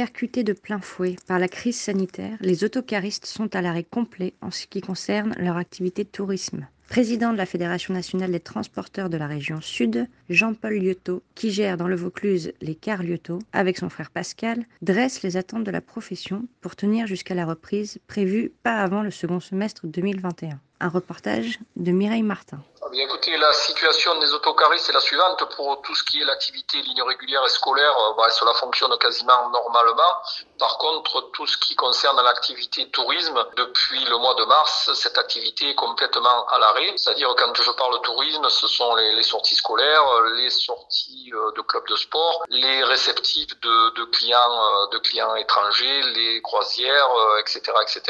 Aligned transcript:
Percutés 0.00 0.44
de 0.44 0.54
plein 0.54 0.80
fouet 0.80 1.16
par 1.26 1.38
la 1.38 1.46
crise 1.46 1.78
sanitaire, 1.78 2.38
les 2.40 2.64
autocaristes 2.64 3.26
sont 3.26 3.54
à 3.54 3.60
l'arrêt 3.60 3.84
complet 3.84 4.32
en 4.40 4.50
ce 4.50 4.66
qui 4.66 4.80
concerne 4.80 5.34
leur 5.38 5.58
activité 5.58 6.04
de 6.04 6.08
tourisme. 6.08 6.66
Président 6.88 7.32
de 7.32 7.36
la 7.36 7.44
Fédération 7.44 7.92
nationale 7.92 8.32
des 8.32 8.40
transporteurs 8.40 9.10
de 9.10 9.18
la 9.18 9.26
région 9.26 9.60
Sud, 9.60 10.08
Jean-Paul 10.30 10.72
Liotto, 10.72 11.22
qui 11.34 11.50
gère 11.50 11.76
dans 11.76 11.86
le 11.86 11.96
Vaucluse 11.96 12.54
les 12.62 12.74
cars 12.74 13.02
Liotto 13.02 13.40
avec 13.52 13.76
son 13.76 13.90
frère 13.90 14.10
Pascal, 14.10 14.64
dresse 14.80 15.22
les 15.22 15.36
attentes 15.36 15.64
de 15.64 15.70
la 15.70 15.82
profession 15.82 16.46
pour 16.62 16.76
tenir 16.76 17.06
jusqu'à 17.06 17.34
la 17.34 17.44
reprise 17.44 17.98
prévue 18.06 18.52
pas 18.62 18.80
avant 18.80 19.02
le 19.02 19.10
second 19.10 19.38
semestre 19.38 19.86
2021. 19.86 20.58
Un 20.80 20.88
reportage 20.88 21.58
de 21.76 21.92
Mireille 21.92 22.22
Martin. 22.22 22.62
Ah 22.90 22.92
bien, 22.92 23.04
écoutez, 23.04 23.36
la 23.36 23.52
situation 23.52 24.18
des 24.18 24.34
autocaristes 24.34 24.90
est 24.90 24.92
la 24.92 24.98
suivante. 24.98 25.44
Pour 25.54 25.80
tout 25.82 25.94
ce 25.94 26.02
qui 26.02 26.20
est 26.20 26.24
l'activité 26.24 26.82
ligne 26.82 27.04
régulière 27.04 27.40
et 27.46 27.48
scolaire, 27.48 27.96
euh, 27.96 28.14
bah, 28.16 28.28
cela 28.30 28.52
fonctionne 28.54 28.98
quasiment 28.98 29.48
normalement. 29.50 30.12
Par 30.58 30.76
contre, 30.78 31.30
tout 31.30 31.46
ce 31.46 31.56
qui 31.58 31.76
concerne 31.76 32.20
l'activité 32.20 32.90
tourisme, 32.90 33.46
depuis 33.56 34.04
le 34.06 34.18
mois 34.18 34.34
de 34.34 34.44
mars, 34.44 34.90
cette 34.94 35.18
activité 35.18 35.70
est 35.70 35.76
complètement 35.76 36.48
à 36.48 36.58
l'arrêt. 36.58 36.92
C'est-à-dire, 36.96 37.32
quand 37.38 37.54
je 37.54 37.70
parle 37.70 38.00
tourisme, 38.00 38.48
ce 38.48 38.66
sont 38.66 38.96
les, 38.96 39.22
sorties 39.22 39.54
scolaires, 39.54 40.22
les 40.34 40.50
sorties 40.50 41.30
euh, 41.32 41.52
de 41.52 41.60
clubs 41.60 41.86
de 41.86 41.94
sport, 41.94 42.42
les 42.48 42.82
réceptifs 42.82 43.60
de, 43.60 43.90
de 43.90 44.04
clients, 44.06 44.36
euh, 44.36 44.88
de 44.88 44.98
clients 44.98 45.36
étrangers, 45.36 46.02
les 46.16 46.42
croisières, 46.42 47.08
etc., 47.38 47.60
etc., 47.82 48.02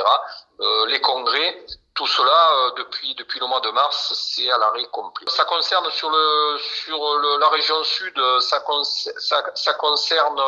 les 0.89 1.00
congrès 1.00 1.67
tout 1.95 2.07
cela, 2.07 2.53
euh, 2.53 2.71
depuis, 2.79 3.15
depuis 3.15 3.41
le 3.41 3.47
mois 3.47 3.61
de 3.61 3.71
mars, 3.71 4.13
c'est 4.15 4.51
à 4.51 4.59
l'arrêt 4.59 4.87
complet. 4.93 5.27
Ça 5.29 5.45
concerne 5.45 5.91
sur, 5.91 6.11
le, 6.11 6.59
sur 6.59 7.19
le, 7.19 7.39
la 7.39 7.49
région 7.49 7.83
sud, 7.85 8.15
ça, 8.41 8.63
ça, 9.19 9.45
ça 9.55 9.75
concerne 9.75 10.41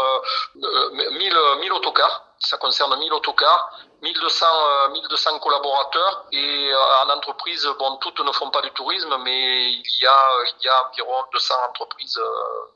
1000, 0.55 1.37
euh, 1.37 1.57
1000 1.57 1.73
autocars. 1.73 2.32
Ça 2.45 2.57
concerne 2.59 2.99
1000 2.99 3.13
autocars, 3.13 3.71
1200, 4.03 4.47
1200 4.91 5.39
collaborateurs 5.39 6.25
et 6.33 6.73
en 7.05 7.11
entreprise, 7.11 7.69
bon, 7.79 7.97
toutes 7.97 8.21
ne 8.21 8.33
font 8.33 8.51
pas 8.51 8.61
du 8.63 8.71
tourisme, 8.73 9.17
mais 9.23 9.73
il 9.73 10.03
y 10.03 10.07
a, 10.07 10.29
il 10.61 10.65
y 10.65 10.69
a 10.69 10.89
environ 10.89 11.25
200 11.33 11.55
entreprises 11.69 12.21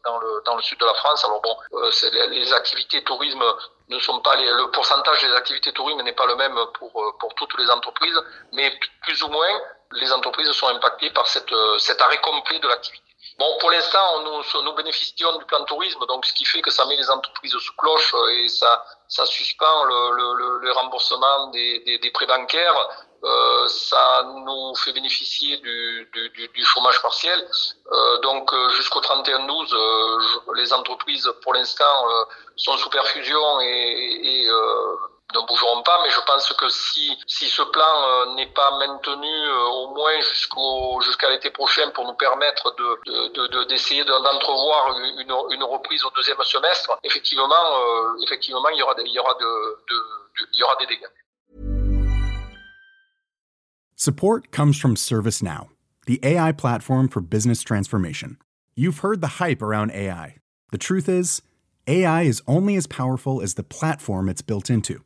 dans 0.05 0.19
le, 0.19 0.43
dans 0.45 0.55
le 0.55 0.63
sud 0.63 0.79
de 0.79 0.87
la 0.87 0.95
France. 0.95 1.25
Alors 1.25 1.43
bon, 1.43 1.57
les, 2.13 2.27
les 2.29 2.53
activités 2.53 3.03
tourisme 3.03 3.45
ne 3.89 3.99
sont 3.99 4.21
pas 4.21 4.37
les, 4.37 4.51
le 4.51 4.71
pourcentage 4.71 5.21
des 5.23 5.33
activités 5.35 5.73
tourisme 5.73 6.03
n'est 6.03 6.13
pas 6.13 6.27
le 6.27 6.37
même 6.37 6.59
pour, 6.79 7.17
pour 7.19 7.35
toutes 7.35 7.59
les 7.59 7.71
entreprises, 7.71 8.21
mais 8.53 8.79
plus 9.03 9.23
ou 9.23 9.29
moins 9.29 9.61
les 9.93 10.13
entreprises 10.13 10.51
sont 10.53 10.69
impactées 10.69 11.11
par 11.11 11.27
cette, 11.27 11.55
cet 11.79 12.01
arrêt 12.03 12.21
complet 12.21 12.59
de 12.59 12.69
l'activité. 12.69 13.06
Bon, 13.39 13.59
pour 13.61 13.71
l'instant, 13.71 14.23
nous, 14.25 14.63
nous 14.63 14.73
bénéficions 14.73 15.37
du 15.37 15.45
plan 15.45 15.63
tourisme, 15.65 16.05
donc 16.07 16.25
ce 16.25 16.33
qui 16.33 16.47
fait 16.47 16.63
que 16.63 16.71
ça 16.71 16.87
met 16.87 16.97
les 16.97 17.11
entreprises 17.11 17.53
sous 17.53 17.75
cloche 17.77 18.15
et 18.33 18.49
ça, 18.49 18.83
ça 19.09 19.27
suspend 19.27 19.85
le, 19.85 20.37
le, 20.37 20.59
le 20.59 20.73
remboursement 20.73 21.49
des, 21.49 21.81
des, 21.81 21.99
des 21.99 22.11
prêts 22.13 22.27
bancaires. 22.27 22.89
Euh, 23.25 23.69
ça 23.69 24.23
nous 24.25 24.75
fait 24.77 24.93
bénéficier 24.93 25.59
du, 25.59 26.09
du, 26.13 26.49
du 26.49 26.65
chômage 26.65 27.03
partiel. 27.03 27.47
Euh, 27.93 28.19
donc 28.21 28.55
jusqu'au 28.77 29.01
31-12, 29.01 29.75
euh, 29.75 30.55
les 30.55 30.73
entreprises, 30.73 31.31
pour 31.43 31.53
l'instant, 31.53 32.09
euh, 32.09 32.25
sont 32.57 32.77
sous 32.79 32.89
perfusion 32.89 33.61
et, 33.61 34.45
et 34.45 34.49
ne 35.37 35.47
bougeront 35.47 35.83
pas, 35.83 36.01
mais 36.03 36.11
je 36.11 36.21
pense 36.27 36.53
que 36.53 36.69
si, 36.69 37.17
si 37.27 37.47
ce 37.49 37.63
plan 37.63 37.83
euh, 37.85 38.35
n'est 38.35 38.53
pas 38.53 38.71
maintenu 38.79 39.27
euh, 39.27 39.69
au 39.69 39.95
moins 39.95 40.21
jusqu'au 40.21 41.01
jusqu'à 41.03 41.31
l'été 41.31 41.51
prochain 41.51 41.91
pour 41.95 42.07
nous 42.07 42.15
permettre 42.15 42.75
de 42.77 43.67
d'essayer 43.69 44.05
de, 44.05 44.11
d'entrevoir 44.11 44.99
une, 44.99 45.31
une 45.55 45.65
reprise 45.65 46.05
au 46.05 46.11
deuxième 46.17 46.43
semestre, 46.43 46.99
effectivement, 47.05 47.55
euh, 47.55 48.25
effectivement, 48.25 48.69
il 48.73 48.79
y 48.79 48.83
aura 48.83 48.95
des, 48.95 49.03
il 49.05 49.13
y 49.13 49.19
aura 49.19 49.35
de, 49.35 49.85
de, 49.91 49.97
il 50.53 50.61
y 50.61 50.63
aura 50.63 50.77
des 50.77 50.87
dégâts. 50.87 51.11
Support 53.97 54.51
comes 54.51 54.79
from 54.79 54.95
ServiceNow, 54.95 55.69
the 56.07 56.21
AI 56.23 56.53
platform 56.53 57.09
for 57.09 57.21
business 57.21 57.63
transformation. 57.63 58.37
You've 58.77 58.99
heard 58.99 59.21
the 59.23 59.41
hype 59.41 59.63
around 59.63 59.91
AI. 59.93 60.37
The 60.71 60.79
truth 60.79 61.09
is, 61.09 61.41
AI 61.87 62.23
is 62.23 62.43
only 62.47 62.77
as 62.77 62.87
powerful 62.87 63.41
as 63.41 63.55
the 63.55 63.63
platform 63.63 64.29
it's 64.29 64.43
built 64.43 64.69
into. 64.69 65.06